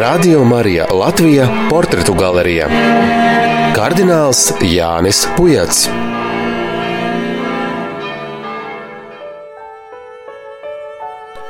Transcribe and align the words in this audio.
Radio 0.00 0.44
Marija 0.44 0.86
Latvija- 0.94 1.48
portretu 1.70 2.14
galerija 2.14 2.68
Kardināls 3.76 4.52
Jānis 4.60 5.26
Pujats. 5.36 5.88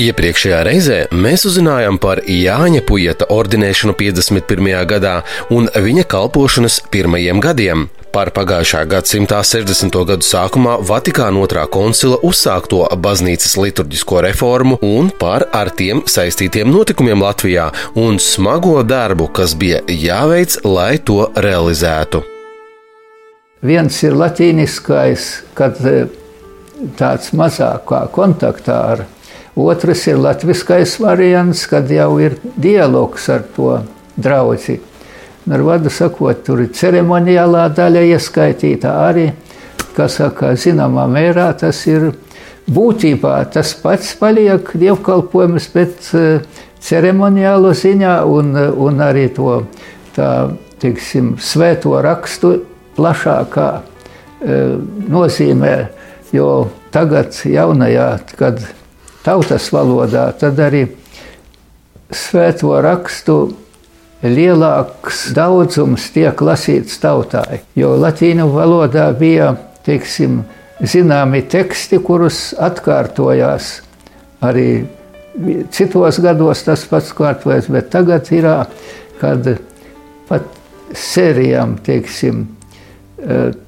Iepriekšējā 0.01 0.59
reizē 0.65 0.99
mēs 1.13 1.43
uzzinājām 1.45 1.99
par 2.01 2.23
Jāņa 2.25 2.81
Pujata 2.89 3.27
ordinēšanu 3.35 3.93
51. 3.99 4.71
gadā 4.89 5.19
un 5.53 5.67
viņa 5.69 6.07
kalpošanas 6.09 6.79
pirmajiem 6.89 7.43
gadiem, 7.45 7.83
par 8.09 8.31
pagājušā 8.33 8.81
gadsimta 8.89 9.43
60. 9.45 9.99
gadu 10.09 10.25
sākumā 10.25 10.79
Vatikāna 10.89 11.43
otrā 11.45 11.67
koncila 11.69 12.17
uzsākto 12.25 12.81
baznīcas 12.97 13.59
liturģisko 13.61 14.25
reformu 14.25 14.81
un 14.89 15.13
par 15.21 15.45
ar 15.53 15.69
tiem 15.77 16.01
saistītiem 16.09 16.73
notikumiem 16.73 17.21
Latvijā 17.21 17.69
un 18.01 18.17
smago 18.17 18.81
darbu, 18.81 19.29
kas 19.37 19.53
bija 19.53 19.85
jāveic, 19.85 20.63
lai 20.65 20.95
to 20.97 21.27
realizētu. 21.37 22.25
Viens 23.69 24.01
ir 24.09 24.17
latīniskais, 24.17 25.31
kad 25.53 25.77
eh, 25.85 26.07
tāds 26.97 27.35
mazākā 27.37 28.07
kontaktā 28.17 28.83
ar 28.97 29.09
Otrs 29.59 30.07
ir 30.07 30.21
latviskais 30.23 30.95
variants, 31.03 31.65
kad 31.67 31.91
jau 31.91 32.15
ir 32.23 32.37
dialogs 32.57 33.29
ar 33.33 33.43
to 33.57 33.81
draugu. 34.17 34.79
Ar 35.51 35.65
vārdu 35.67 35.91
sakot, 35.91 36.45
tur 36.47 36.63
ir 36.63 36.73
ceremoniālā 36.77 37.65
daļa 37.75 38.05
ieskaitīta 38.13 38.93
arī, 39.09 39.31
kas 39.97 40.21
saka, 40.21 40.53
zināmā 40.55 41.09
mērā 41.11 41.49
tas 41.59 41.81
ir 41.91 42.13
būtībā 42.71 43.35
tas 43.51 43.73
pats 43.83 44.13
paliek 44.21 44.69
dievkalpojums, 44.79 45.71
bet 45.75 46.11
eh, 46.15 46.45
ceremoniālo 46.81 47.73
ziņā 47.75 48.17
un, 48.31 48.53
un 48.55 49.03
arī 49.03 49.27
to 49.35 49.65
tā, 50.15 50.31
teiksim, 50.81 51.35
svēto 51.41 51.97
rakstu 52.03 52.55
plašākā 52.97 53.69
e, 53.77 54.59
nozīmē, 55.13 55.75
jo 56.35 56.71
tagad 56.95 57.37
jaunajā, 57.47 58.09
kad 58.39 58.63
tautas 59.25 59.71
valodā, 59.73 60.31
tad 60.39 60.61
arī 60.63 60.87
svēto 62.11 62.73
rakstu 62.83 63.37
lielāks 64.23 65.31
daudzums 65.37 66.11
tiek 66.15 66.41
lasīts 66.45 66.99
tautai. 67.01 67.63
Jo 67.79 67.95
latīņu 68.01 68.49
valodā 68.53 69.09
bija, 69.17 69.55
teiksim, 69.87 70.43
zināmi 70.81 71.43
teksti, 71.51 72.01
kurus 72.05 72.51
atkārtojās 72.59 73.81
arī 74.45 74.85
citos 75.73 76.19
gados 76.21 76.65
tas 76.67 76.85
pats 76.89 77.13
kārtojas, 77.17 77.69
bet 77.71 77.91
tagad 77.93 78.29
ir, 78.35 78.49
kad 79.21 79.47
pat 80.29 80.49
sērijām, 80.97 81.77
teiksim, 81.87 82.47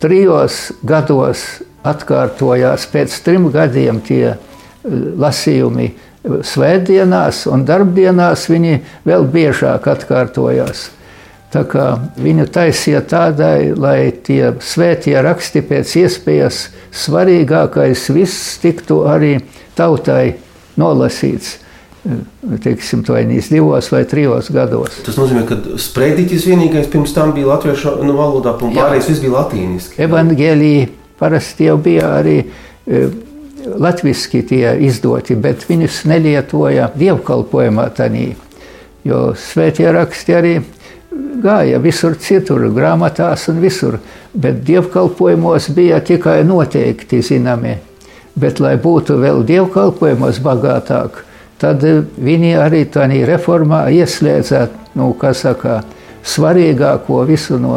trijos 0.03 0.73
gados 0.87 1.45
atkārtojās 1.87 2.87
pēc 2.93 3.15
trim 3.25 3.49
gadiem 3.53 4.01
tie 4.05 4.35
lasījumi 4.85 5.91
svētdienās 6.23 7.47
un 7.51 7.65
darbdienās 7.67 8.49
viņi 8.51 8.81
vēl 9.07 9.27
biežāk 9.31 9.89
atkārtojās. 9.91 10.91
Tā 11.53 11.67
kā 11.69 11.87
viņu 12.17 12.47
taisīja 12.49 13.03
tādai, 13.05 13.75
lai 13.77 14.13
tie 14.25 14.55
svētie 14.65 15.19
raksti 15.21 15.61
pēc 15.69 15.97
iespējas 16.01 16.63
svarīgākais 16.97 18.07
viss 18.15 18.55
tiktu 18.63 19.03
arī 19.11 19.35
tautai 19.77 20.39
nolasīts. 20.81 21.59
Teiksim, 22.65 23.05
to 23.07 23.15
ainīs 23.15 23.53
divos 23.53 23.93
vai 23.93 24.01
trijos 24.09 24.49
gados. 24.51 24.97
Tas 25.07 25.19
nozīmē, 25.21 25.45
ka 25.47 25.59
sprediķis 25.79 26.49
vienīgais 26.49 26.89
pirms 26.91 27.13
tam 27.15 27.31
bija 27.37 27.53
latviešu 27.53 28.01
nu, 28.03 28.17
valodā, 28.17 28.57
un 28.59 28.73
pārējais 28.75 29.13
viss 29.13 29.23
bija 29.23 29.37
latīniski. 29.37 30.01
Evangelija 30.03 30.89
parasti 31.21 31.69
jau 31.69 31.77
bija 31.85 32.09
arī 32.17 32.41
e, 32.41 33.05
latviski 33.67 34.43
tie 34.47 34.77
izdoti, 34.87 35.37
bet 35.37 35.67
viņus 35.69 36.03
nelietoja 36.11 36.91
dievkalpojumā 36.99 37.89
tanī, 37.97 38.33
jo 39.05 39.33
svētie 39.39 39.89
raksti 39.93 40.37
arī 40.37 40.55
gāja 41.43 41.81
visur 41.83 42.17
citur, 42.21 42.69
grāmatās 42.75 43.49
un 43.53 43.61
visur, 43.63 43.99
bet 44.33 44.63
dievkalpojumos 44.67 45.71
bija 45.77 46.01
tikai 46.01 46.43
noteikti 46.47 47.23
zināmi. 47.25 47.77
Bet, 48.33 48.63
lai 48.65 48.79
būtu 48.81 49.19
vēl 49.21 49.43
dievkalpojumos 49.45 50.39
bagātāk, 50.41 51.19
tad 51.61 51.83
viņi 52.17 52.55
arī 52.57 52.87
tādā 52.89 53.27
reformā 53.29 53.85
ieslēdza, 53.93 54.69
nu, 54.97 55.11
kas 55.21 55.45
saka, 55.45 55.83
svarīgāko 56.25 57.27
visu 57.29 57.59
no 57.61 57.77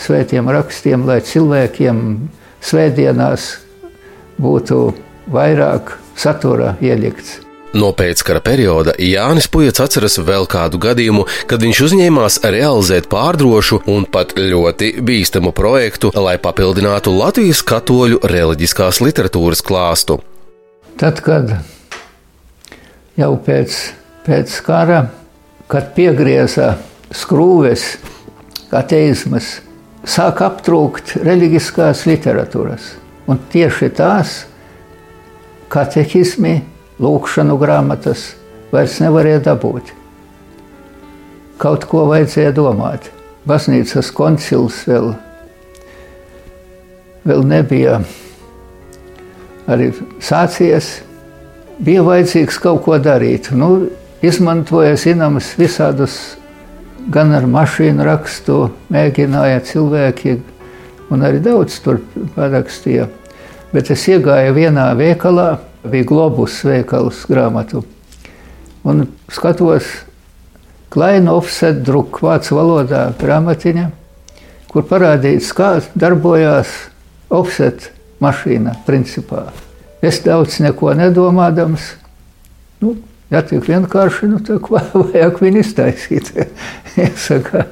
svētiem 0.00 0.48
rakstiem, 0.48 1.04
lai 1.04 1.20
cilvēkiem 1.20 2.00
svētdienās 2.64 3.50
būtu 4.40 4.80
vairāk 5.28 5.96
satura 6.16 6.76
ielikts. 6.80 7.40
No 7.70 7.92
pēckara 7.94 8.40
perioda 8.42 8.96
Jānis 8.98 9.46
Pujats 9.46 9.78
atceras 9.84 10.16
vēl 10.18 10.48
kādu 10.50 10.80
gadījumu, 10.82 11.22
kad 11.46 11.62
viņš 11.62 11.82
uzņēmās 11.86 12.40
realizēt 12.50 13.06
pārdrošu 13.12 13.84
un 13.92 14.08
pat 14.10 14.34
ļoti 14.34 14.96
bīstamu 15.06 15.52
projektu, 15.54 16.10
lai 16.18 16.34
papildinātu 16.42 17.14
Latvijas 17.14 17.62
katoļu 17.62 18.18
reliģiskās 18.26 18.98
literatūras 19.04 19.62
klāstu. 19.62 20.18
Tad, 20.98 21.22
kad 21.22 21.54
jau 23.20 23.32
pēc, 23.46 23.78
pēc 24.26 24.58
kara, 24.66 25.04
kad 25.70 25.94
piegrieza 25.94 26.72
skrūves, 27.14 27.86
ateismas, 28.74 29.60
sāk 30.02 30.42
aptrūkt 30.42 31.20
reliģiskās 31.22 32.02
literatūras. 32.10 32.96
Un 33.30 33.38
tieši 33.52 33.94
tās 33.94 34.40
katehismi, 35.70 36.60
lūkšanu 37.00 37.56
grāmatas 37.60 38.32
vairs 38.72 38.98
nevarēja 39.02 39.42
dabūt. 39.50 39.92
Kaut 41.60 41.84
ko 41.88 42.06
vajadzēja 42.10 42.54
domāt. 42.56 43.10
Baznīcas 43.48 44.10
koncils 44.12 44.82
vēl, 44.88 45.12
vēl 47.28 47.46
nebija 47.48 48.00
arī 49.70 49.90
sācies. 50.24 50.98
Bija 51.80 52.04
vajadzīgs 52.04 52.58
kaut 52.60 52.82
ko 52.84 52.98
darīt. 53.00 53.52
Nu, 53.56 53.88
izmantoja 54.24 54.98
zināmas 55.00 55.54
visādus, 55.60 56.18
gan 57.12 57.32
ar 57.36 57.46
mašīnu 57.48 58.04
rakstu, 58.04 58.66
mēģināja 58.92 59.62
cilvēki, 59.70 60.36
un 61.10 61.24
arī 61.24 61.40
daudz 61.44 61.80
tur 61.84 62.02
parakstīja. 62.36 63.08
Bet 63.70 63.90
es 63.94 64.04
iegāju 64.10 64.54
vienā 64.56 64.88
veikalā, 64.98 65.60
bija 65.86 66.06
globus 66.08 66.58
veikals 66.66 67.24
grāmatu. 67.30 67.84
Un 68.84 69.06
skatos, 69.30 69.88
Klaina 70.90 71.36
offset 71.38 71.84
druk 71.86 72.18
vācu 72.24 72.56
valodā 72.58 73.04
grāmatiņa, 73.20 73.84
kur 74.72 74.86
parādīts, 74.90 75.52
kā 75.54 75.76
darbojās 75.94 76.72
offset 77.30 77.92
mašīna 78.18 78.74
principā. 78.88 79.46
Es 80.02 80.18
daudz 80.24 80.58
neko 80.64 80.90
nedomādams, 80.98 81.92
nu, 82.82 82.96
Ja 83.30 83.44
tik 83.46 83.68
vienkārši, 83.70 84.26
nu, 84.26 84.40
tā 84.42 84.58
vajag 85.12 85.36
viņu 85.38 85.62
iztaisīt. 85.62 86.32
Jāsaka, 86.98 87.68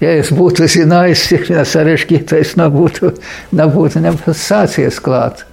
ja 0.00 0.14
es 0.16 0.32
būtu 0.34 0.68
zinājis, 0.70 1.26
cik 1.30 1.50
sarežģītais 1.68 2.56
nebūtu, 2.60 3.12
nebūtu 3.56 4.02
nemaz 4.02 4.40
sācies 4.40 5.00
klāt. 5.02 5.44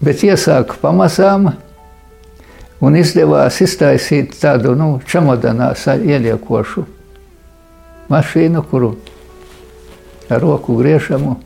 Bet 0.00 0.22
iesāku 0.24 0.78
pamazām, 0.80 1.50
un 2.80 2.96
izdevās 2.96 3.60
iztaisīt 3.60 4.38
tādu 4.40 4.72
nu, 4.78 4.94
čemodanā 5.04 5.74
ieliekošu 6.00 6.86
mašīnu, 8.10 8.64
kuru 8.70 8.94
ar 10.30 10.40
roku 10.40 10.78
griežamu 10.78 11.36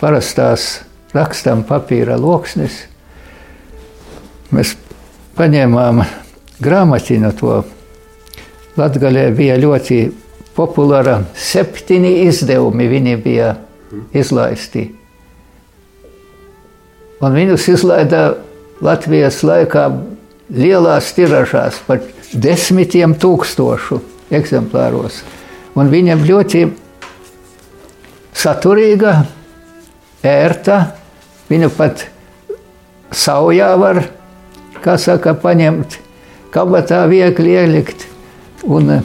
parastās 0.00 0.82
rakstam 1.14 1.64
papīra 1.66 2.16
loksnes. 2.20 2.84
Mēs 4.52 4.74
paņēmām 5.38 6.02
grāmatiņu 6.62 7.30
to. 7.38 7.62
Latgalē 8.76 9.26
bija 9.36 9.58
ļoti 9.60 9.98
populāra, 10.56 11.22
septiņi 11.36 12.12
izdevumi 12.26 12.88
viņi 12.90 13.16
bija 13.22 13.54
izlaisti. 14.16 14.88
Un 17.22 17.36
viņus 17.36 17.68
izlaida 17.70 18.22
Latvijas 18.82 19.42
laikā 19.46 19.84
lielās 20.52 21.12
tiražās, 21.14 21.78
pat 21.86 22.08
desmitiem 22.34 23.14
tūkstošu 23.14 24.00
eksemplāros. 24.34 25.20
Un 25.78 25.88
viņam 25.92 26.24
ļoti 26.26 26.64
saturīga, 28.36 29.14
ērta, 30.26 30.80
viņu 31.48 31.70
pat 31.76 32.06
saujā 33.14 33.70
var 33.80 34.02
kā 34.82 34.96
saka, 34.98 35.36
paņemt 35.38 35.98
kabatā 36.52 37.04
viegli 37.10 37.54
ielikt. 37.54 38.08
Un 38.62 38.98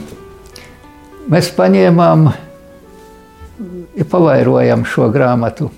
mēs 1.31 1.51
paņēmām, 1.57 2.29
pavairojam 4.09 4.85
šo 4.85 5.09
grāmatu 5.13 5.69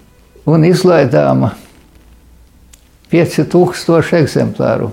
un 0.50 0.66
izlaidām 0.68 1.50
5000 3.12 4.20
eksemplāru. 4.20 4.92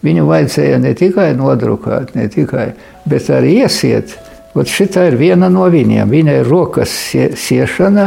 Viņu 0.00 0.24
vajadzēja 0.24 0.78
ne 0.80 0.94
tikai 0.96 1.28
nodrukāt, 1.36 2.14
ne 2.16 2.26
tikai, 2.32 2.70
bet 3.04 3.28
arī 3.30 3.58
iesiet. 3.60 4.16
Ot 4.56 4.66
šitā 4.66 5.04
ir 5.10 5.18
viena 5.20 5.50
no 5.52 5.66
viņiem. 5.70 6.08
Viņa 6.10 6.38
ir 6.40 6.48
rokas 6.48 6.94
siešana, 7.12 8.06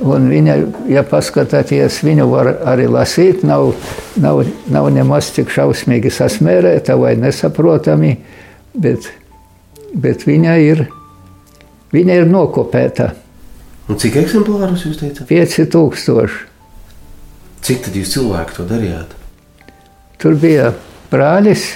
un 0.00 0.30
viņa, 0.32 0.56
ja 0.90 1.04
paskatāties, 1.06 2.00
viņu 2.06 2.26
var 2.32 2.54
arī 2.72 2.88
lasīt, 2.90 3.44
nav, 3.46 3.74
nav, 4.16 4.42
nav 4.72 4.88
nemaz 4.94 5.28
tik 5.36 5.52
šausmīgi 5.52 6.10
sasmērēta 6.14 6.96
vai 6.98 7.14
nesaprotami, 7.20 8.16
bet, 8.80 9.12
bet 9.94 10.26
viņa 10.28 10.56
ir, 10.62 10.84
viņa 11.94 12.20
ir 12.20 12.30
nokopēta. 12.30 13.10
Un 13.90 13.98
cik 13.98 14.20
eksemplārus 14.22 14.84
jūs 14.86 15.00
teicāt? 15.00 15.26
5000. 15.30 16.38
Cik 17.66 17.82
tad 17.86 17.96
jūs 17.98 18.14
cilvēki 18.14 18.56
to 18.56 18.66
darījāt? 18.70 19.16
Tur 20.20 20.36
bija 20.40 20.70
brālis 21.10 21.66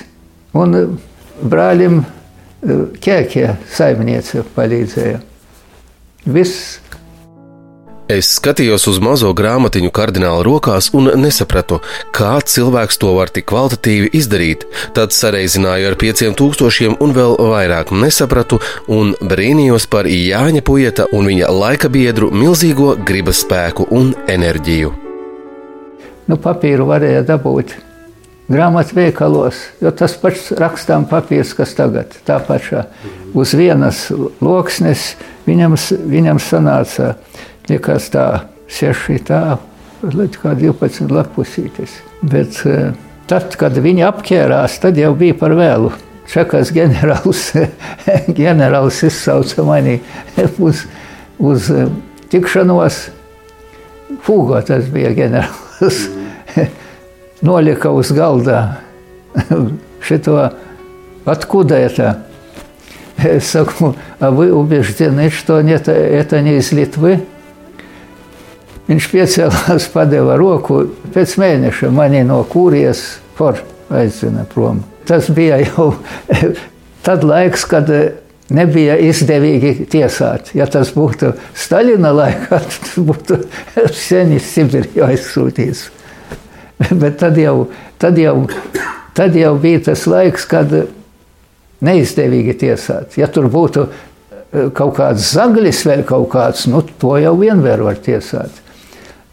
un 0.56 0.98
brālim 1.42 2.02
ķēkie 2.64 3.48
saimniece 3.74 4.44
palīdzēja. 4.54 5.20
Viss. 6.24 6.78
Es 8.14 8.28
skatījos 8.36 8.84
uz 8.86 9.00
mazo 9.02 9.32
grāmatiņu 9.34 9.90
kardināla 9.94 10.44
rokās 10.46 10.90
un 10.94 11.08
nesapratu, 11.18 11.80
kā 12.14 12.36
cilvēks 12.46 13.00
to 13.02 13.10
var 13.16 13.32
tik 13.34 13.48
kvalitatīvi 13.50 14.12
izdarīt. 14.14 14.62
Tad 14.94 15.14
sareizināju 15.16 15.88
ar 15.88 15.96
pieciem 15.98 16.36
tūkstošiem 16.38 16.94
un 17.02 17.14
vēl 17.16 17.34
vairāk 17.40 17.90
nesapratu 17.90 18.60
un 18.86 19.16
brīnījos 19.18 19.88
par 19.90 20.06
Jāņa 20.06 20.62
Pujeta 20.62 21.08
un 21.10 21.26
viņa 21.32 21.48
laika 21.50 21.90
biedru 21.90 22.30
milzīgo 22.30 22.92
gribas 23.02 23.42
spēku 23.42 23.88
un 23.90 24.12
enerģiju. 24.30 24.92
Nu, 26.30 26.38
papīru 26.38 26.86
varēja 26.92 27.24
dabūt 27.34 27.74
grāmatu 28.46 29.00
veikalos, 29.00 29.58
jo 29.82 29.90
tas 29.90 30.14
pats 30.20 30.52
rakstām 30.60 31.08
papīrs, 31.10 31.56
kas 31.58 31.74
tagad 31.74 32.14
tā 32.28 32.38
pašā 32.46 32.86
uz 33.34 33.58
vienas 33.58 34.06
loksnes 34.38 35.14
viņam, 35.48 35.74
viņam 36.14 36.40
sanāca, 36.42 37.14
liekas 37.69 38.09
tā, 38.13 38.25
seši 38.69 39.19
tā, 39.27 39.57
līdz 40.03 40.41
kā 40.41 40.55
12 40.57 41.11
lapusītes. 41.13 41.99
Bet 42.21 42.61
eh, 42.69 42.91
tad, 43.29 43.55
kad 43.59 43.77
viņi 43.77 44.05
apķērās, 44.09 44.79
tad 44.83 44.99
jau 44.99 45.13
bija 45.17 45.37
par 45.39 45.55
vēlu. 45.57 45.93
Čekas 46.29 46.69
ģenerālis, 46.75 47.45
ģenerālis 48.39 49.01
izsauca 49.07 49.65
mani 49.65 49.97
uz, 50.61 50.85
uz 51.41 51.71
eh, 51.73 51.87
tikšanos. 52.29 53.01
Fūgo 54.25 54.59
tas 54.65 54.87
bija 54.93 55.13
ģenerālis 55.17 56.03
nolika 57.45 57.91
uz 57.93 58.11
galda 58.11 58.79
šito 60.01 60.51
откуда 61.25 61.75
это? 61.75 62.25
Я 63.17 63.39
saku, 63.41 63.95
а 64.19 64.31
вы 64.31 64.53
убеждены, 64.53 65.29
что 65.29 65.59
это, 65.59 65.91
это 65.91 66.41
не 66.41 66.57
из 66.57 66.71
Litvy? 66.71 67.19
Viņš 68.84 69.06
piecēlās, 69.08 69.86
padeva 69.94 70.36
roku, 70.36 70.82
pēc 71.14 71.38
mēneša 71.40 71.88
mani 71.94 72.20
no 72.28 72.42
kūrijas 72.50 73.00
for 73.38 73.56
aizdzina 73.88 74.44
prom. 74.50 74.82
Tas 75.08 75.30
bija 75.32 75.62
jau 75.62 75.94
tad 77.06 77.24
laiks, 77.24 77.64
kad 77.68 77.88
nebija 78.52 78.96
izdevīgi 79.00 79.86
tiesāt. 79.92 80.52
Ja 80.56 80.66
tas 80.70 80.92
būtu 80.96 81.32
Staļina 81.56 82.12
laikā, 82.12 82.60
tad 82.72 82.90
būtu 83.08 83.40
sen 83.96 84.34
iz 84.36 84.50
Sibiriju 84.52 85.06
aizsūtīts. 85.08 85.86
Bet 87.00 87.20
tad 87.22 87.38
jau, 87.40 87.70
tad, 88.02 88.18
jau, 88.20 88.42
tad 89.16 89.38
jau 89.38 89.54
bija 89.62 89.86
tas 89.90 90.04
laiks, 90.10 90.44
kad 90.50 90.74
neizdevīgi 91.84 92.56
tiesāt. 92.64 93.16
Ja 93.20 93.28
tur 93.32 93.48
būtu 93.52 93.86
e, 93.86 94.68
kaut 94.76 94.96
kāds 94.98 95.32
zaglis, 95.36 95.84
vēl 95.86 96.04
kaut 96.08 96.28
kāds, 96.34 96.66
nu, 96.70 96.82
to 97.00 97.16
jau 97.22 97.34
vienmēr 97.40 97.84
var 97.84 98.00
tiesāt. 98.02 98.63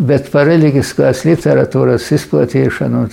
Bet 0.01 0.31
par 0.33 0.47
reliģiskās 0.49 1.23
literatūras 1.27 2.07
izplatīšanu 2.15 3.05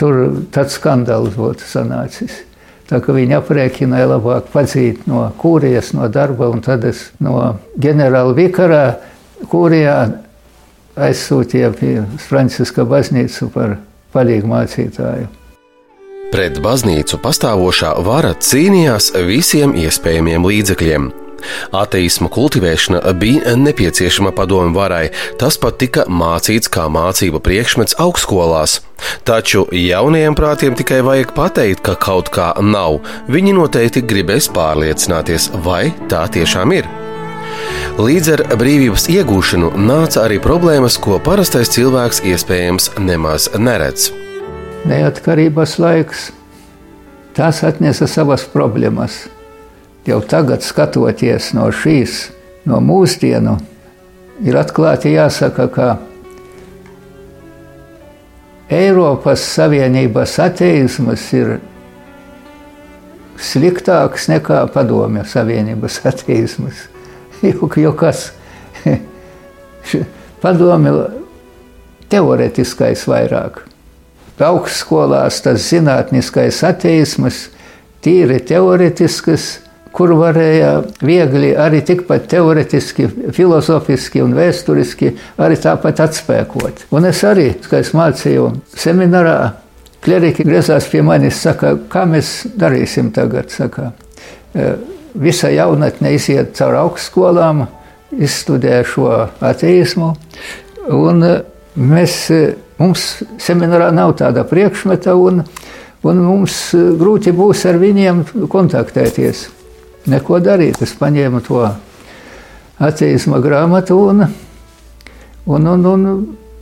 tur 0.00 0.20
tāds 0.54 0.78
skandāls 0.78 1.36
būtu 1.36 1.66
sanācis. 1.68 2.42
Tā 2.88 3.00
kā 3.00 3.14
viņi 3.16 3.38
aprēķināja 3.38 4.08
labāk 4.10 4.50
padzīt 4.52 5.06
no 5.08 5.24
kūrijas, 5.40 5.94
no 5.96 6.08
darba, 6.12 6.50
un 6.52 6.60
tad 6.64 6.84
es 6.88 7.06
no 7.24 7.54
ģenerāla 7.80 8.34
vikarā 8.36 8.82
kūrijā 9.48 9.96
aizsūtīja 10.94 11.72
pie 11.78 11.94
Franciska 12.26 12.84
baznīcu 12.88 13.48
par 13.54 13.78
palīgu 14.14 14.52
mācītāju. 14.52 15.30
Pret 16.34 16.60
baznīcu 16.62 17.20
pastāvošā 17.22 17.94
vara 18.04 18.32
cīnījās 18.36 19.12
visiem 19.28 19.76
iespējamiem 19.78 20.48
līdzekļiem. 20.50 21.12
Ateisma 21.74 22.30
kultivēšana 22.32 23.02
bija 23.20 23.54
nepieciešama 23.60 24.34
padomu 24.36 24.74
varai, 24.76 25.08
tas 25.40 25.58
pat 25.60 25.78
tika 25.82 26.06
mācīts 26.08 26.70
kā 26.72 26.88
mācība 26.92 27.42
priekšmets 27.44 27.98
augstskolās. 28.02 28.80
Taču 29.28 29.66
jaunajiem 29.74 30.36
prātiem 30.38 30.76
tikai 30.78 31.00
vajag 31.04 31.34
pateikt, 31.36 31.84
ka 31.86 31.96
kaut 32.00 32.30
kā 32.34 32.52
nav. 32.62 33.00
Viņi 33.28 33.56
noteikti 33.56 34.04
gribēs 34.06 34.50
pārliecināties, 34.54 35.50
vai 35.64 35.88
tā 36.10 36.26
tiešām 36.32 36.76
ir. 36.76 36.88
Līdz 37.94 38.30
ar 38.34 38.40
brīvības 38.58 39.04
iegūšanu 39.12 39.74
nāca 39.78 40.24
arī 40.24 40.40
problēmas, 40.42 40.96
ko 40.98 41.20
parastais 41.22 41.70
cilvēks 41.76 42.24
iespējams 42.26 42.90
nemaz 42.98 43.46
neredz. 43.54 44.08
Neatkarības 44.88 45.78
laiks 45.78 46.24
tas 47.36 47.62
atnesa 47.66 48.08
savas 48.10 48.44
problēmas. 48.50 49.24
Jau 50.04 50.20
tagad, 50.28 50.60
skatoties 50.60 51.52
no 51.56 51.70
šīs, 51.72 52.28
no 52.68 52.80
mūsdienu, 52.84 53.56
ir 54.44 54.58
atklāti 54.60 55.14
jāsaka, 55.14 55.68
ka 55.72 55.86
Eiropas 58.68 59.44
Savienības 59.54 60.38
ateisms 60.44 61.24
ir 61.36 61.56
sliktāks 63.40 64.28
nekā 64.32 64.62
Padomju 64.74 65.24
Savienības 65.28 66.00
ateisms. 66.12 66.86
Jo, 67.44 67.68
jo 67.76 67.92
kas 67.96 68.30
padomi 70.42 70.92
teoretiskais 72.12 73.04
vairāk. 73.08 73.62
Augstskolās 74.44 75.38
tas 75.44 75.62
zinātniskais 75.70 76.58
ateisms, 76.66 77.48
tīri 78.02 78.40
teoretisks, 78.44 79.63
kur 79.94 80.14
varēja 80.18 80.70
viegli 81.06 81.52
arī 81.54 81.84
tikpat 81.86 82.26
teoretiski, 82.32 83.06
filozofiski 83.34 84.22
un 84.24 84.34
vēsturiski 84.34 85.12
arī 85.38 85.58
tāpat 85.62 86.02
atspēkot. 86.08 86.88
Un 86.94 87.06
es 87.10 87.22
arī, 87.26 87.52
kad 87.62 87.84
es 87.84 87.92
mācīju 87.94 88.48
seminārā, 88.74 89.38
kleriki 90.04 90.44
griezās 90.44 90.88
pie 90.90 91.04
manis, 91.06 91.38
saka, 91.40 91.76
kā 91.90 92.04
mēs 92.10 92.40
darīsim 92.58 93.12
tagad, 93.14 93.54
saka, 93.54 93.92
visa 95.14 95.50
jaunatne 95.54 96.12
iziet 96.14 96.54
caur 96.58 96.76
augstskolām, 96.82 97.64
izstudē 98.18 98.82
šo 98.86 99.08
ateismu. 99.42 100.12
Un 100.94 101.24
e, 101.24 101.34
mēs, 101.80 102.18
e, 102.34 102.42
mums 102.78 103.06
seminārā 103.42 103.90
nav 103.94 104.14
tāda 104.20 104.44
priekšmeta, 104.48 105.16
un, 105.16 105.42
un 106.04 106.22
mums 106.22 106.58
e, 106.76 106.82
grūti 107.00 107.34
būs 107.34 107.64
ar 107.70 107.80
viņiem 107.82 108.24
kontaktēties. 108.52 109.46
Neko 110.10 110.40
darīt. 110.44 110.82
Es 110.84 110.92
paņēmu 110.98 111.40
to 111.46 111.62
ateisma 112.82 113.40
grāmatu 113.40 113.96
un, 114.10 114.24
un, 115.46 115.68
un, 115.74 115.86
un 115.92 116.08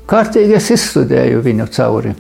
kārtīgi 0.09 0.59
es 0.59 0.71
izstudēju 0.77 1.43
viņu 1.43 1.67
cauri. 1.75 2.15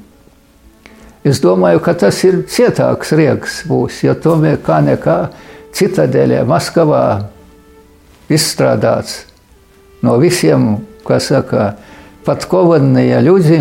Es 1.22 1.38
domāju, 1.38 1.78
ka 1.84 1.94
tas 1.94 2.16
ir 2.26 2.40
cietāks 2.50 3.12
riegs 3.14 3.60
būs, 3.70 4.00
jo 4.02 4.16
tomēr 4.18 4.58
kā 4.64 4.80
nekā 4.82 5.18
citadeļē 5.76 6.42
Maskavā 6.48 7.04
izstrādāts 8.32 9.20
no 10.02 10.16
visiem, 10.18 10.80
kas 11.06 11.30
saka, 11.30 11.76
pat 12.26 12.46
kovannie 12.50 13.14
ļudzi 13.22 13.60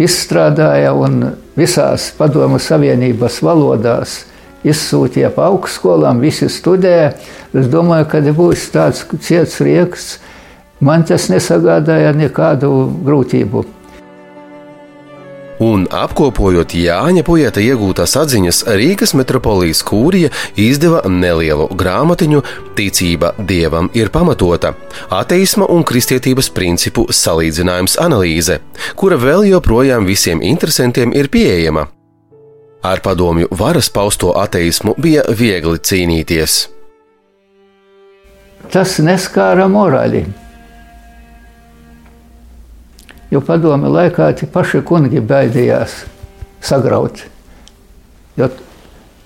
izstrādāja 0.00 0.94
un 0.96 1.26
visās 1.56 2.08
padomu 2.16 2.60
savienības 2.60 3.42
valodās 3.44 4.22
izsūtīja 4.64 5.32
pa 5.34 5.50
augstskolām, 5.50 6.22
visi 6.22 6.48
studēja. 6.52 7.12
Es 7.52 7.68
domāju, 7.72 8.08
ka 8.12 8.22
būs 8.32 8.70
tāds 8.74 9.04
ciets 9.20 9.60
rieks, 9.60 10.16
man 10.80 11.04
tas 11.08 11.28
nesagādāja 11.32 12.14
nekādu 12.16 12.72
grūtību. 13.04 13.64
un 15.62 15.84
apkopojot 15.94 16.74
Jāņa 16.74 17.22
Pujata 17.26 17.62
iegūtās 17.62 18.16
atziņas, 18.18 18.62
Rīgas 18.78 19.14
metropolijas 19.18 19.82
kūrija 19.86 20.32
izdeva 20.58 21.02
nelielu 21.08 21.68
grāmatiņu 21.78 22.42
Ticība 22.78 23.32
dievam 23.38 23.90
ir 23.94 24.10
pamatota- 24.10 24.74
ateisma 25.22 25.68
un 25.70 25.84
kristietības 25.84 26.50
principu 26.50 27.06
salīdzinājums 27.08 27.98
analīze, 27.98 28.60
kura 28.96 29.16
vēl 29.16 29.48
joprojām 29.54 30.06
visiem 30.06 30.42
interesantiem 30.42 31.14
ir 31.14 31.28
pieejama. 31.28 31.86
Ar 32.82 33.00
padomju 33.00 33.46
varas 33.50 33.88
pausto 33.88 34.32
ateismu 34.34 34.96
bija 34.98 35.22
viegli 35.38 35.78
cīnīties. 35.78 36.54
Tas 38.74 38.96
neskāra 38.98 39.68
morāli. 39.70 40.24
Jo 43.30 43.40
padomi 43.46 43.86
laikā 43.86 44.32
tie 44.40 44.48
paši 44.50 44.82
kungi 44.88 45.22
baidījās 45.22 45.94
sagraut. 46.62 47.22
Jo, 48.36 48.48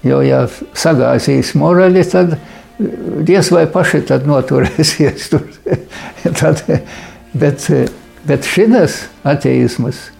jo 0.04 0.20
ja 0.26 0.42
sagāzīs 0.76 1.54
morāli, 1.56 2.04
tad 2.12 2.36
diez 3.24 3.48
vai 3.56 3.64
paši 3.72 4.02
tad 4.12 4.28
noturēsies 4.28 5.30
tur. 5.32 5.48
tad, 6.42 6.60
bet, 7.32 7.70
bet 8.28 8.52
šis 8.52 9.00
ateisms, 9.24 10.10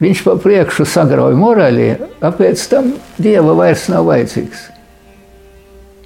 viņš 0.00 0.22
pa 0.26 0.36
priekšu 0.40 0.86
sagrauj 0.88 1.36
morāli, 1.38 1.92
apēc 2.24 2.62
tam 2.72 2.94
dieva 3.20 3.54
vairs 3.58 3.88
nav 3.92 4.08
vajadzīgs. 4.08 4.66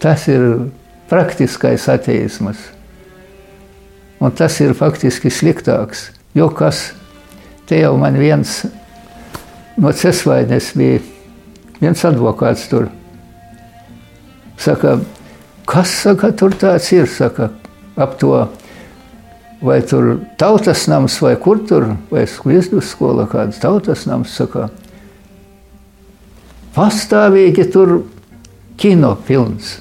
Tas 0.02 0.26
ir 0.28 0.66
praktiskais 1.08 1.86
ateisms. 1.88 2.58
Un 4.20 4.32
tas 4.34 4.56
ir 4.64 4.74
faktiski 4.76 5.30
sliktāks. 5.32 6.08
Jo 6.34 6.48
kas 6.50 6.88
te 7.68 7.78
jau 7.78 7.94
man 8.00 8.16
viens 8.18 8.64
no 9.80 9.92
Cesvaines 9.94 10.72
bija, 10.78 11.00
viens 11.80 12.04
advokāts 12.06 12.66
tur. 12.70 12.88
Saka, 14.60 14.98
kas 15.68 15.92
saka, 16.04 16.30
tur 16.32 16.54
tāds 16.58 16.90
ir, 16.94 17.08
saka, 17.10 17.50
ap 17.96 18.18
to, 18.20 18.32
vai 19.64 19.80
tur 19.82 20.18
tautas 20.36 20.84
nams, 20.90 21.16
vai 21.24 21.34
kur 21.40 21.62
tur, 21.68 21.94
vai 22.10 22.26
vidus 22.44 22.90
skola 22.92 23.24
kāds 23.30 23.60
tautas 23.62 24.04
nams, 24.06 24.34
saka, 24.36 24.68
pastāvīgi 26.76 27.64
tur 27.72 28.02
kino 28.76 29.14
pilns. 29.26 29.78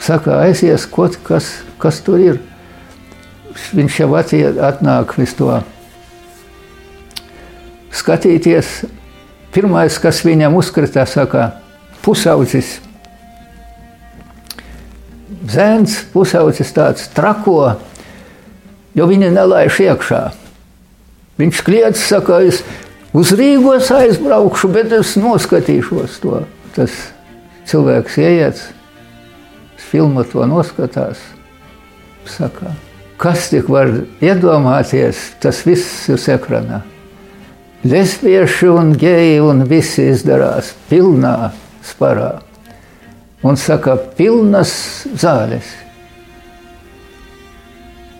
Saka, 0.00 0.40
aizies, 0.44 0.88
kaut 0.88 1.18
kas, 1.24 1.50
kas 1.80 2.00
tur 2.04 2.20
ir 2.20 2.40
viņš 3.74 4.00
jau 4.00 4.10
atnāk 4.16 5.14
visu 5.18 5.38
to 5.38 5.60
skatīties. 7.94 8.84
Pirmais, 9.54 9.96
kas 10.02 10.24
viņam 10.26 10.56
uzkrita, 10.58 11.04
saka, 11.06 11.52
pusaudzis. 12.02 12.80
Zēns, 15.54 16.00
pusaudzis 16.10 16.72
tāds 16.74 17.06
trako, 17.14 17.76
jo 18.94 19.08
viņa 19.10 19.32
nelaiž 19.34 19.80
iekšā. 19.88 20.22
Viņš 21.40 21.60
kliedz, 21.66 21.98
saka, 22.02 22.40
es 22.46 22.62
uz 23.14 23.34
Rīgos 23.34 23.90
aizbraukšu, 23.94 24.70
bet 24.74 24.94
es 24.94 25.16
noskatīšos 25.18 26.22
to. 26.22 26.44
Tas 26.74 26.94
cilvēks 27.70 28.18
ieiet, 28.22 28.64
filmu 29.90 30.24
to 30.30 30.46
noskatās, 30.50 31.20
saka, 32.26 32.74
Kas 33.20 33.46
tik 33.52 33.68
var 33.70 33.92
iedomāties, 34.24 35.20
tas 35.40 35.62
viss 35.66 36.08
ir 36.10 36.18
ekranā. 36.34 36.80
Lesbieši 37.86 38.70
un 38.72 38.94
geji 38.98 39.38
un 39.44 39.62
visi 39.70 40.08
izdarās 40.10 40.72
pilnā 40.90 41.52
sparā. 41.84 42.40
Un 43.44 43.58
saka, 43.60 43.94
pilnas 44.18 44.72
zāles. 45.20 45.68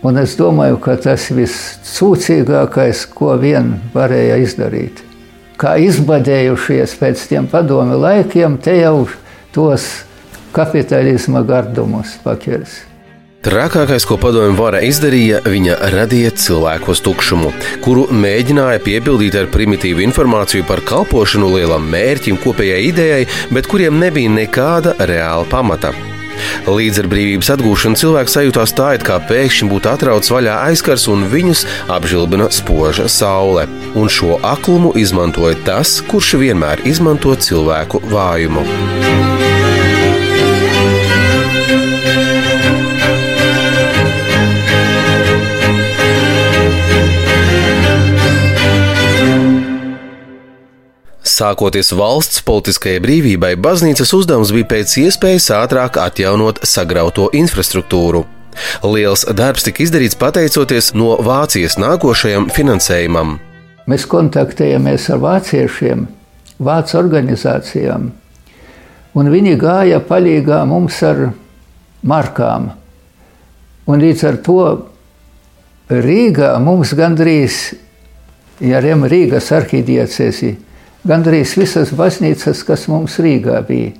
Un 0.05 0.19
es 0.21 0.35
domāju, 0.37 0.77
ka 0.83 0.93
tas 1.01 1.31
viss 1.33 1.79
cūcīgākais, 1.95 3.07
ko 3.17 3.33
vien 3.41 3.71
varēja 3.95 4.37
izdarīt. 4.43 5.01
Kā 5.57 5.77
izbadējušies 5.81 6.97
pēc 6.99 7.23
tiem 7.31 7.47
padomi 7.49 7.97
laikiem, 7.97 8.59
te 8.61 8.75
jau 8.77 9.07
tos 9.55 9.87
kapitālisma 10.53 11.41
gardumus 11.47 12.19
paķers. 12.21 12.83
Trakākais, 13.45 14.05
ko 14.09 14.17
padomju 14.21 14.55
vara 14.57 14.79
izdarīja, 14.85 15.43
viņa 15.45 15.75
radīja 15.93 16.31
cilvēkos 16.33 17.01
tukšumu, 17.05 17.51
kuru 17.85 18.07
mēģināja 18.09 18.81
piepildīt 18.85 19.37
ar 19.37 19.51
primitīvu 19.53 20.01
informāciju 20.05 20.65
par 20.69 20.81
kalpošanu 20.85 21.51
lielam 21.53 21.85
mērķim, 21.93 22.41
kopējai 22.41 22.81
idejai, 22.89 23.23
bet 23.53 23.69
kuriem 23.69 24.01
nebija 24.01 24.33
nekāda 24.41 24.97
reāla 25.05 25.45
pamata. 25.49 25.93
Līdz 26.65 27.03
ar 27.03 27.09
brīvības 27.11 27.51
atgūšanu 27.55 27.99
cilvēks 27.99 28.37
sajūtās 28.39 28.75
tā, 28.77 28.89
it 28.97 29.05
kā 29.07 29.19
pēkšņi 29.29 29.69
būtu 29.71 29.91
atrauts 29.91 30.33
vaļā 30.33 30.57
aizkars 30.71 31.07
un 31.11 31.27
viņus 31.31 31.65
apžilbina 31.91 32.49
spoža 32.55 33.09
saule. 33.11 33.67
Un 33.95 34.11
šo 34.11 34.39
aklumu 34.43 34.95
izmantoja 34.99 35.59
tas, 35.67 35.99
kurš 36.09 36.35
vienmēr 36.41 36.83
izmanto 36.87 37.35
cilvēku 37.35 38.03
vājumu. 38.11 39.34
Sākoties 51.35 51.89
valsts 51.91 52.39
politiskajai 52.47 53.01
brīvībai, 53.03 53.55
baznīcas 53.59 54.13
uzdevums 54.15 54.53
bija 54.55 54.69
pēc 54.71 54.93
iespējas 55.01 55.49
ātrāk 55.51 55.97
atjaunot 55.99 56.61
sagrauto 56.63 57.25
infrastruktūru. 57.35 58.21
Liels 58.87 59.25
darbs 59.35 59.65
tika 59.67 59.83
izdarīts 59.83 60.15
pateicoties 60.15 60.93
no 60.95 61.17
Vācijas 61.25 61.75
nākošajam 61.81 62.47
finansējumam. 62.55 63.33
Mēs 63.91 64.05
kontaktējāmies 64.07 65.09
ar 65.11 65.19
vāciešiem, 65.25 66.05
vācu 66.63 66.99
organizācijām, 67.01 68.05
un 69.19 69.31
viņi 69.33 69.57
gāja 69.59 69.99
palīgā 70.07 70.61
mums 70.69 71.01
ar 71.03 71.19
markām. 71.99 72.69
Un 73.91 74.05
līdz 74.05 74.23
ar 74.29 74.39
to 74.45 74.61
Rīgā 75.91 76.53
mums 76.63 76.95
gandrīz, 76.95 77.59
ja 78.63 78.79
rem 78.81 79.03
Rīgas 79.11 79.51
arhidiecēsi, 79.53 80.53
gandrīz 81.05 81.55
visas 81.59 81.93
baznīcas, 81.95 82.63
kas 82.65 82.87
mums 82.91 83.19
Rīgā 83.21 83.61
bija. 83.67 83.93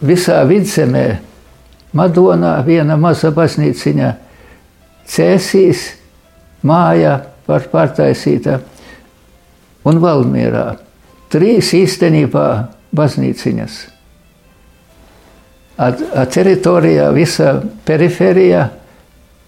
Visā 0.00 0.40
vidzemē, 0.48 1.06
Madonā, 1.96 2.54
viena 2.66 2.96
maza 2.96 3.32
baznīciņa, 3.34 4.10
Cēsīs, 5.10 5.80
māja 6.62 7.16
par 7.46 7.64
pārtaisīta 7.72 8.60
un 9.90 9.98
Valmierā. 10.02 10.66
Trīs 11.30 11.72
īstenībā 11.74 12.46
baznīciņas. 12.94 13.80
A, 15.80 15.88
a 15.90 16.26
teritorijā, 16.30 17.08
visa 17.16 17.56
periferija, 17.88 18.68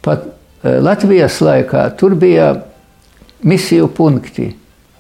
pat 0.03 0.27
eh, 0.27 0.81
Latvijas 0.83 1.39
laikā, 1.45 1.85
tur 1.99 2.17
bija 2.19 2.55
misiju 3.47 3.91
punkti 3.95 4.49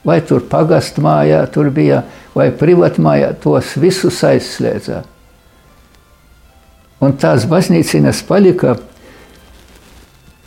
vai 0.06 0.20
tur 0.26 0.42
pagastmājā, 0.50 1.44
tur 1.54 1.70
bija, 1.74 2.02
vai 2.34 2.50
privatmājā, 2.54 3.32
tos 3.42 3.76
visus 3.78 4.22
aizslēdza. 4.26 5.02
Un 7.02 7.16
tās 7.18 7.46
baznīcinas 7.50 8.22
palika, 8.26 8.76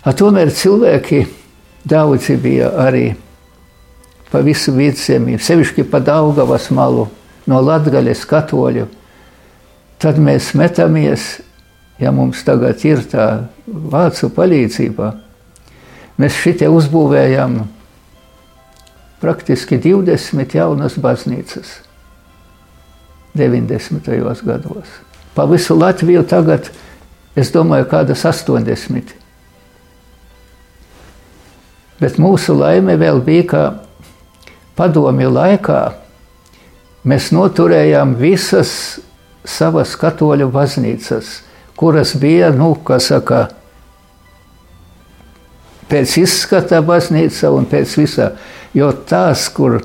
tomēr 0.06 0.52
cilvēki 0.56 1.26
daudzi 1.88 2.38
bija 2.40 2.72
arī 2.86 3.10
pa 4.32 4.42
visu 4.44 4.74
vidzemi, 4.76 5.38
sevišķi 5.40 5.86
pa 5.92 6.02
Daugavas 6.04 6.70
malu, 6.76 7.08
no 7.48 7.60
Latgaļas 7.62 8.26
katoļu. 8.28 8.88
Tad 10.02 10.18
mēs 10.20 10.52
metamies, 10.58 11.38
ja 12.02 12.12
mums 12.12 12.42
tagad 12.44 12.84
ir 12.84 13.04
tā 13.08 13.28
vācu 13.66 14.30
palīdzība, 14.36 15.14
mēs 16.20 16.40
šitie 16.42 16.68
uzbūvējam 16.72 17.62
praktiski 19.26 19.80
20 19.82 20.54
jaunas 20.54 21.00
baznīcas 21.02 21.80
90. 23.34 24.46
gados. 24.46 24.92
Pa 25.34 25.44
visu 25.50 25.76
Latviju 25.76 26.24
tagad, 26.30 26.70
es 27.36 27.50
domāju, 27.52 27.90
kādas 27.90 28.22
80. 28.24 29.16
Bet 32.00 32.20
mūsu 32.22 32.56
laime 32.56 32.96
vēl 33.02 33.20
bija, 33.26 33.48
ka 33.50 33.64
padomju 34.78 35.34
laikā 35.34 35.82
mēs 37.08 37.32
noturējām 37.36 38.16
visas 38.20 38.72
savas 39.46 39.98
katoļu 40.00 40.48
baznīcas, 40.54 41.42
kuras 41.76 42.14
bija, 42.20 42.54
nu, 42.56 42.74
kā 42.86 43.02
saka, 43.04 43.50
pēc 45.90 46.18
izskata 46.24 46.82
baznīca 46.86 47.52
un 47.54 47.68
pēc 47.70 47.98
visā. 48.00 48.32
Jo 48.76 48.92
tās, 49.08 49.48
kur, 49.56 49.80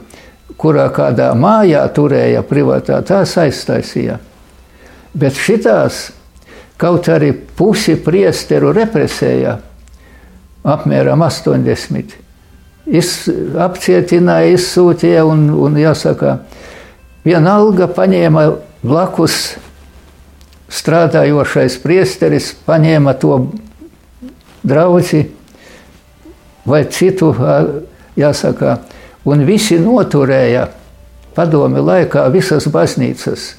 kurā 0.61 0.88
kādā 0.95 1.30
mājā 1.38 1.83
turēja 1.95 2.42
privātā, 2.47 3.00
tās 3.07 3.37
aiztaisīja. 3.40 4.19
Bet 5.14 5.38
šitās, 5.38 6.11
kaut 6.80 7.09
arī 7.12 7.33
pusi 7.35 7.97
priesteru 8.00 8.73
represēja, 8.76 9.59
apmēram 10.64 11.23
80. 11.26 12.16
Iz, 12.90 13.11
apcietināja, 13.61 14.54
izsūtīja 14.57 15.25
un, 15.28 15.47
un 15.54 15.76
jāsaka, 15.78 16.40
vienalga 17.26 17.87
paņēma 17.95 18.47
blakus 18.83 19.37
strādājošais 20.71 21.76
priesteris, 21.83 22.52
paņēma 22.66 23.14
to 23.21 23.37
draugi 24.66 25.26
vai 26.67 26.85
citu, 26.93 27.33
jāsaka, 28.19 28.79
un 29.25 29.45
visi 29.49 29.79
noturēja 29.81 30.69
padomi 31.37 31.83
laikā 31.85 32.26
visas 32.33 32.69
baznīcas. 32.71 33.55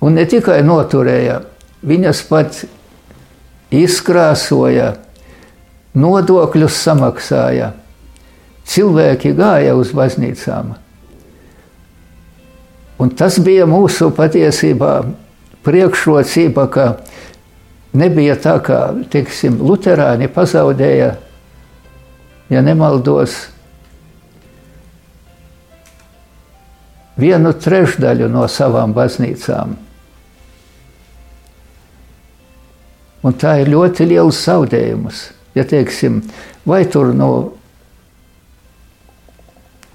Un 0.00 0.16
ne 0.16 0.24
tikai 0.24 0.62
noturēja, 0.64 1.42
viņas 1.84 2.22
pat 2.28 2.62
izkrāsoja, 3.70 4.94
nodokļus 5.94 6.78
samaksāja. 6.86 7.74
Cilvēki 8.70 9.34
gāja 9.34 9.74
uz 9.78 9.90
baznīcām. 9.96 10.76
Un 13.00 13.10
tas 13.16 13.38
bija 13.40 13.64
mūsu 13.66 14.10
patiesībā 14.14 14.92
priekšrocība, 15.64 16.66
ka 16.70 16.84
nebija 17.96 18.36
tā, 18.40 18.58
kā 18.64 18.80
teiksim, 19.12 19.56
Lutāņi 19.64 20.28
pazaudēja, 20.32 21.14
ja 22.50 22.62
nemaldos, 22.62 23.36
vienu 27.20 27.52
trešdaļu 27.52 28.28
no 28.32 28.46
savām 28.48 28.94
baznīcām. 28.96 29.76
Un 33.20 33.36
tā 33.36 33.58
ir 33.60 33.68
ļoti 33.68 34.06
liels 34.08 34.38
zaudējums. 34.46 35.26
Ja 35.54 35.66
teiksim, 35.68 36.22
vai 36.64 36.84
tur 36.88 37.10
no 37.12 37.30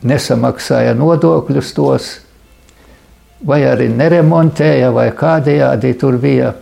nesamaksāja 0.06 0.94
nodokļus 1.00 1.72
tos, 1.74 2.10
vai 3.46 3.62
arī 3.66 3.88
neremontēja, 3.90 4.92
vai 4.94 5.10
kādējādi 5.16 5.94
tur 6.02 6.20
bija. 6.22 6.54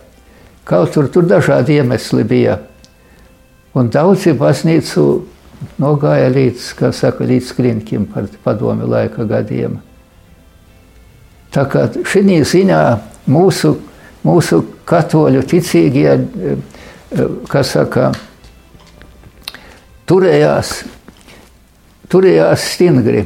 Kaut 0.64 0.94
tur, 0.94 1.10
tur 1.12 1.26
dažādi 1.28 1.76
iemesli 1.76 2.24
bija. 2.24 2.56
Un 3.76 3.90
daudzi 3.92 4.32
baznīcu 4.38 5.04
nogāja 5.80 6.28
līdz, 6.32 6.68
kā 6.78 6.90
saka, 6.94 7.26
līdz 7.28 7.52
klinkiem 7.56 8.06
par 8.10 8.28
padomi 8.44 8.86
laika 8.88 9.26
gadiem. 9.28 9.78
Tā 11.54 11.64
kā 11.70 11.86
šī 12.10 12.40
ziņā 12.50 12.80
mūsu, 13.30 13.76
mūsu 14.26 14.60
katoļu 14.88 15.44
ticīgie, 15.46 16.16
kas 17.50 17.74
saka, 17.76 18.10
turējās, 20.10 20.74
turējās 22.10 22.68
stingri. 22.74 23.24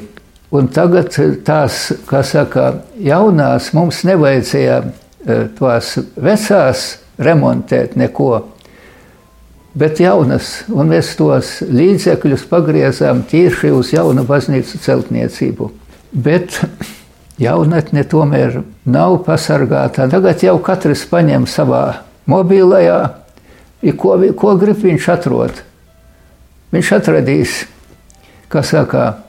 Un 0.49 0.69
tagad 0.73 1.13
tās, 1.45 1.91
kā 2.09 2.23
saka, 2.25 2.71
jaunās 3.05 3.73
mums 3.77 4.01
nevajadzēja 4.09 4.79
tās 5.59 5.97
vecās 6.17 6.85
remontēt 7.21 7.97
neko, 8.01 8.31
bet 9.79 10.01
jaunas, 10.03 10.65
un 10.73 10.91
mēs 10.91 11.13
tos 11.19 11.59
līdzekļus 11.63 12.47
pagriezām 12.51 13.23
tieši 13.29 13.71
uz 13.75 13.93
jaunu 13.95 14.25
baznīcu 14.27 14.81
celtniecību. 14.83 15.71
Bet 16.13 16.59
jaunatne 17.39 18.03
tomēr 18.09 18.63
nav 18.89 19.21
pasargāta. 19.27 20.09
Tagad 20.11 20.43
jau 20.43 20.57
katrs 20.65 21.05
paņem 21.11 21.47
savā 21.51 22.03
mobilajā, 22.29 22.99
ko, 24.01 24.19
ko 24.35 24.55
grib 24.59 24.83
viņš 24.83 25.09
atrod. 25.15 25.65
Viņš 26.75 26.93
atradīs, 26.99 27.63
kā 28.53 28.65
saka, 28.67 29.23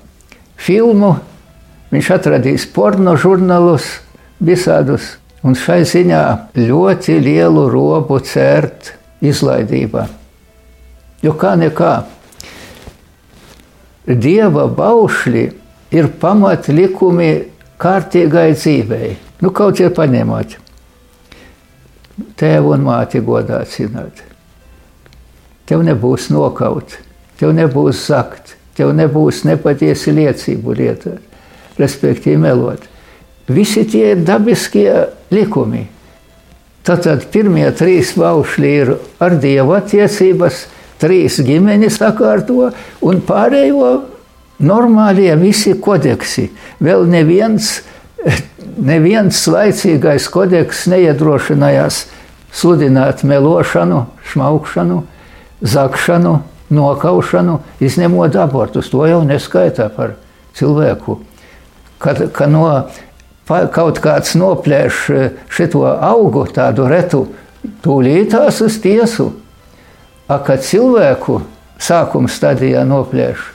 filmu, 0.59 1.13
viņš 1.93 2.13
atradīs 2.17 2.67
porno 2.73 3.15
žurnālus, 3.19 3.99
visādus. 4.43 5.15
Un 5.39 5.55
šai 5.55 5.85
ziņā 5.88 6.23
ļoti 6.59 7.15
lielu 7.23 7.69
robu 7.71 8.17
cērt 8.19 8.91
izlaidībā. 9.23 10.18
Jo 11.23 11.34
kā 11.36 11.55
nekā, 11.60 11.93
dieva 14.08 14.67
baušļi 14.71 15.43
ir 15.95 16.10
pamatlikumi 16.21 17.32
kārtīgai 17.79 18.53
dzīvei. 18.55 19.13
Nu, 19.43 19.51
kaut 19.55 19.79
ir 19.79 19.93
paņemot. 19.95 20.58
Tēvu 22.39 22.73
un 22.75 22.84
māti 22.88 23.21
godā 23.23 23.62
cināt. 23.69 24.23
Tev 25.69 25.84
nebūs 25.86 26.27
nokaut, 26.34 26.97
tev 27.39 27.53
nebūs 27.55 28.01
zakt, 28.10 28.55
tev 28.75 28.91
nebūs 28.97 29.43
nepatiesi 29.47 30.12
liecību 30.17 30.75
lietot, 30.75 31.21
respektīvi 31.79 32.39
melot. 32.41 32.84
Visi 33.49 33.86
tie 33.88 34.13
ir 34.13 34.25
dabiskie 34.25 34.91
likumi. 35.34 35.86
Tātad 36.86 37.27
pirmie 37.32 37.67
trīs 37.77 38.15
baušļi 38.17 38.73
ir 38.82 38.91
ar 39.21 39.36
dievu 39.41 39.75
attiecības, 39.77 40.65
trīs 40.99 41.39
ģimenes 41.45 41.99
sakārto 41.99 42.69
un 43.05 43.21
pārējo 43.25 43.91
normālie 44.59 45.31
visi 45.39 45.73
kodeksi. 45.79 46.49
Vēl 46.83 47.07
neviens, 47.09 47.79
neviens 48.91 49.41
laicīgais 49.47 50.27
kodeks 50.31 50.85
neiedrošinājās 50.91 52.05
sludināt 52.51 53.23
melošanu, 53.23 54.05
šmaukšanu, 54.31 55.03
zakšanu, 55.62 56.39
nokaušanu, 56.69 57.59
izņemot 57.81 58.35
abortus. 58.39 58.89
To 58.93 59.05
jau 59.09 59.21
neskaitā 59.27 59.89
par 59.93 60.15
cilvēku. 60.57 61.19
Kad, 61.99 62.29
kad 62.35 62.51
no 62.51 62.65
kaut 63.73 63.99
kāds 64.03 64.35
noplēš 64.39 65.05
šo 65.49 65.85
augu, 65.89 66.45
tādu 66.53 66.88
retu, 66.89 67.25
tūlītās 67.83 68.62
uz 68.63 68.77
tiesu. 68.83 69.31
A, 70.29 70.37
kad 70.45 70.61
cilvēku 70.61 71.39
sākuma 71.81 72.29
stadijā 72.29 72.83
noplēš, 72.85 73.47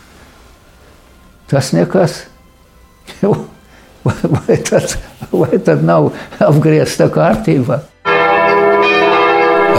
tas 1.50 1.72
nekas. 1.76 2.24
Vai 4.04 4.58
tad, 4.60 4.98
vai 5.32 5.56
tad 5.64 5.80
nav 5.80 6.10
apgriezta 6.44 7.06
kārtība? 7.08 7.78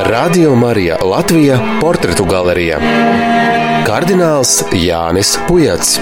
Radio 0.09 0.55
Marija 0.57 0.97
Latvija- 1.05 1.59
portretu 1.83 2.25
galerija. 2.25 2.79
Kardināls 3.85 4.63
Jānis 4.73 5.35
Pujats. 5.45 5.99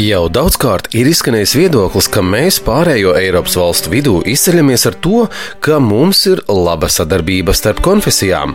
Jau 0.00 0.30
daudzkārt 0.32 0.94
ir 0.96 1.08
izskanējis 1.10 1.52
viedoklis, 1.58 2.06
ka 2.08 2.22
mēs 2.24 2.56
pārējo 2.64 3.10
Eiropas 3.18 3.56
valstu 3.58 3.90
vidū 3.92 4.12
izceļamies 4.32 4.86
ar 4.88 4.94
to, 5.04 5.26
ka 5.60 5.76
mums 5.82 6.22
ir 6.30 6.40
laba 6.48 6.88
sadarbība 6.88 7.52
starp 7.58 7.82
konfesijām. 7.84 8.54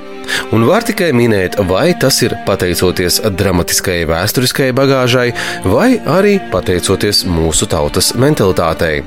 Un 0.56 0.66
var 0.66 0.88
tikai 0.88 1.12
minēt, 1.14 1.60
vai 1.70 1.92
tas 2.02 2.18
ir 2.26 2.34
pateicoties 2.48 3.20
dramatiskajai 3.42 4.08
vēsturiskajai 4.10 4.74
bagāžai, 4.80 5.28
vai 5.70 6.00
arī 6.16 6.40
pateicoties 6.50 7.22
mūsu 7.30 7.70
tautas 7.70 8.16
mentalitātei. 8.18 9.04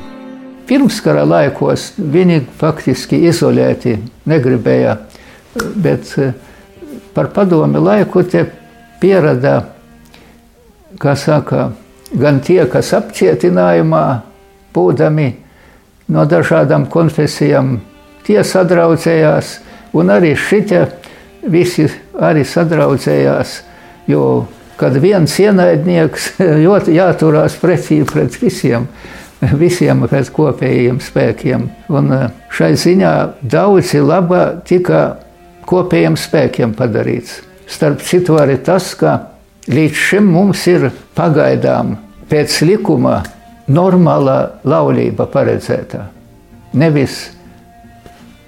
Pirmskara 0.70 1.27
laikos 1.27 1.88
viņi 1.98 2.44
faktiski 2.61 3.18
izolēti 3.33 3.96
negribēja, 4.31 4.94
bet 5.74 6.14
eh, 6.22 6.38
par 7.18 7.33
padomi 7.35 7.83
laiku 7.83 8.22
te 8.22 8.46
pierada, 9.03 9.59
kā 11.03 11.18
saka, 11.18 11.70
gan 12.16 12.40
tie, 12.44 12.62
kas 12.70 12.92
apcietinājumā, 12.96 14.04
būdami 14.74 15.28
no 16.14 16.24
dažādām 16.28 16.86
konfesijām, 16.92 17.78
tie 18.26 18.40
sadraudzējās, 18.44 19.58
un 19.96 20.12
arī 20.12 20.34
šitie 20.36 20.86
visi 21.48 21.88
arī 22.20 22.44
sadraudzējās, 22.48 23.54
jo 24.08 24.46
kad 24.78 24.96
viens 25.02 25.34
ienaidnieks 25.40 26.34
jāturās 27.00 27.56
pretī 27.60 28.02
pret 28.08 28.36
visiem, 28.40 28.88
visiem 29.58 30.04
pēc 30.10 30.30
kopējiem 30.34 31.00
spēkiem. 31.02 31.66
Un 31.94 32.12
eh, 32.14 32.28
šai 32.54 32.74
ziņā 32.78 33.14
daudzi 33.42 34.02
laba 34.02 34.44
tika 34.66 35.02
kopējiem 35.68 36.16
spēkiem 36.18 36.72
padarīts. 36.78 37.42
Starp 37.68 38.00
citu 38.00 38.38
arī 38.40 38.56
tas, 38.64 38.94
ka 38.96 39.18
Līdz 39.68 39.98
šim 40.00 40.30
mums 40.32 40.62
ir 40.70 40.86
pagaidām 41.18 41.96
pēc 42.31 42.61
likuma 42.68 43.22
normāla 43.68 44.38
laulība 44.68 45.26
paredzēta. 45.33 46.07
Nevis 46.78 47.18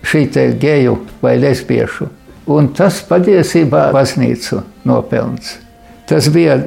šī 0.06 0.26
geju 0.60 0.98
vai 1.22 1.36
lesbiešu. 1.40 2.08
Un 2.50 2.72
tas 2.74 3.00
patiesībā 3.06 3.90
baznīcu 3.94 4.62
nopelns. 4.88 5.58
Tas 6.08 6.28
bija 6.32 6.58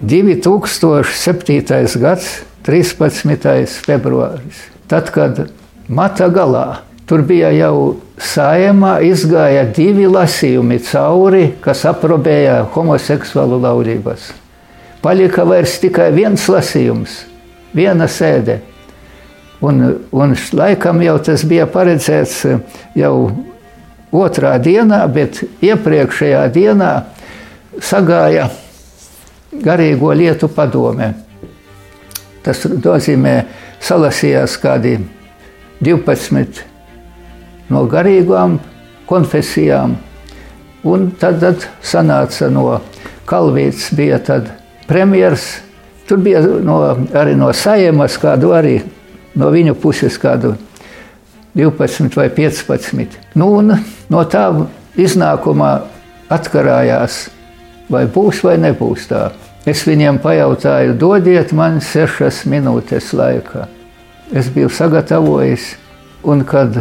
2007. 0.00 1.98
gads, 2.00 2.28
13. 2.64 3.66
februāris. 3.84 4.62
Tad, 4.88 5.10
kad 5.12 5.48
mata 5.88 6.28
galā 6.32 6.78
tur 7.08 7.22
bija 7.24 7.50
jau 7.52 7.96
saimā, 8.20 8.98
izgāja 9.04 9.66
divi 9.76 10.06
lasījumi 10.08 10.78
cauri, 10.88 11.54
kas 11.64 11.84
aprobēja 11.88 12.62
homoseksuālu 12.74 13.60
laulības. 13.64 14.32
Palika 15.02 15.44
vairs 15.46 15.76
tikai 15.78 16.10
viens 16.14 16.48
lasījums, 16.50 17.20
viena 17.74 18.08
sēde. 18.10 18.58
Un, 19.62 19.82
un 20.14 20.34
laikam 20.54 21.02
jau 21.02 21.16
tas 21.22 21.42
bija 21.46 21.66
paredzēts 21.70 22.34
eh, 22.46 22.58
jau 22.98 23.14
otrā 24.14 24.56
dienā, 24.62 25.00
bet 25.10 25.42
iepriekšējā 25.62 26.42
dienā 26.54 26.90
sagāja 27.82 28.48
garīgo 29.52 30.12
lietu 30.14 30.50
padome. 30.50 31.12
Tas 32.42 32.62
nozīmē, 32.70 33.34
salasījās 33.82 34.54
kādi 34.62 34.96
12 35.84 36.62
no 37.70 37.84
garīgām 37.90 38.58
konfesijām, 39.08 39.98
un 40.86 41.10
tad, 41.20 41.42
tad 41.42 41.66
sanāca 41.82 42.50
no 42.50 42.80
Kalvīts 43.28 43.90
bija 43.92 44.16
tad 44.24 44.57
premjers, 44.88 45.46
tur 46.08 46.20
bija 46.24 46.42
no, 46.64 46.80
arī 47.16 47.36
no 47.38 47.52
Sajemas 47.52 48.18
kādu 48.20 48.52
arī 48.56 48.80
no 49.38 49.52
viņu 49.54 49.76
puses 49.78 50.16
kādu 50.20 50.54
12 51.54 52.16
vai 52.16 52.28
15. 52.34 53.18
Nu, 53.38 53.50
no 53.62 54.24
tā 54.30 54.44
iznākumā 54.98 55.72
atkarājās, 56.32 57.28
vai 57.90 58.04
būs 58.10 58.42
vai 58.44 58.58
nebūs 58.60 59.08
tā. 59.10 59.28
Es 59.68 59.84
viņiem 59.88 60.20
pajautāju, 60.22 60.94
dodiet 60.96 61.52
man 61.52 61.80
sešas 61.84 62.44
minūtes 62.48 63.10
laikā. 63.16 63.66
Es 64.32 64.48
biju 64.52 64.70
sagatavojis, 64.72 65.74
un 66.24 66.44
kad 66.48 66.76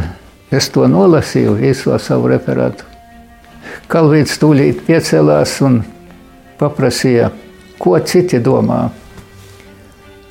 es 0.52 0.70
to 0.72 0.88
nolasīju, 0.88 1.58
īso 1.68 1.96
savu 2.00 2.32
referātu, 2.32 2.88
Kalvīts 3.88 4.36
tūlīt 4.42 4.82
piecēlās 4.84 5.54
un 5.64 5.78
paprasīja, 6.60 7.30
ko 7.80 7.98
citi 8.00 8.40
domā. 8.44 8.88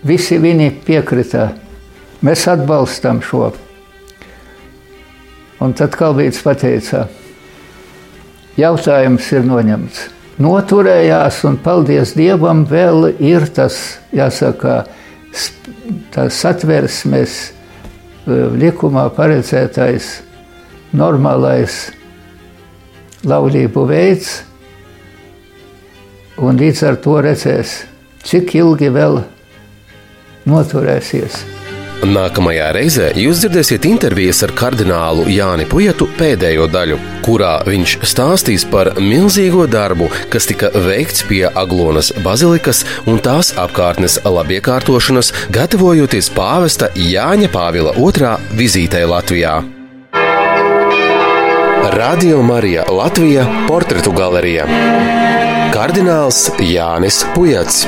Visi 0.06 0.38
viņi 0.38 0.72
piekrita 0.86 1.46
Mēs 2.24 2.46
atbalstam 2.48 3.20
šo. 3.20 3.50
Un 5.60 5.74
tad 5.76 5.94
Kalvīts 5.96 6.40
pateica, 6.44 7.04
jautājums 8.56 9.28
ir 9.36 9.44
noņemts. 9.44 10.00
Noturējās, 10.40 11.42
un 11.48 11.58
paldies 11.64 12.14
Dievam, 12.16 12.64
vēl 12.68 13.12
ir 13.24 13.46
tas, 13.56 13.76
jāsaka, 14.16 14.82
tas 16.12 16.40
satversmes 16.42 17.36
e, 17.46 17.52
likumā 18.58 19.06
paredzētais 19.16 20.10
normālais 20.96 21.78
laulību 23.24 23.86
veids, 23.88 24.42
un 26.38 26.60
līdz 26.60 26.82
ar 26.90 26.98
to 27.02 27.18
redzēs, 27.24 27.82
cik 28.26 28.56
ilgi 28.60 28.90
vēl 28.92 29.20
noturēsies. 30.48 31.44
Nākamajā 32.06 32.66
reizē 32.76 33.06
jūs 33.16 33.40
dzirdēsiet 33.40 33.86
intervijas 33.88 34.42
ar 34.44 34.52
kardinālu 34.54 35.24
Jāni 35.32 35.64
Pujetu 35.66 36.04
pēdējo 36.18 36.66
daļu, 36.68 36.98
kurā 37.24 37.54
viņš 37.66 37.94
stāstīs 38.04 38.66
par 38.68 38.92
milzīgo 39.00 39.64
darbu, 39.70 40.10
kas 40.30 40.46
tika 40.50 40.68
veikts 40.74 41.24
pie 41.26 41.46
Aglonas 41.48 42.12
bazilikas 42.22 42.84
un 43.08 43.16
tās 43.24 43.54
apkārtnes 43.56 44.18
labiekārtošanas, 44.28 45.32
gatavojoties 45.56 46.28
pāvesta 46.36 46.92
Jāņa 47.00 47.48
Pāvila 47.54 47.96
II 47.96 48.36
vizītei 48.60 49.06
Latvijā. 49.08 49.56
Radio 51.96 52.42
Marija 52.44 52.84
Latvija 52.92 53.46
portretu 53.68 54.12
galerija 54.12 54.66
Kardināls 55.76 56.38
Jānis 56.64 57.18
Pujats. 57.34 57.82